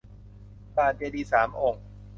[0.75, 1.83] ด่านเจดีย์สามองค์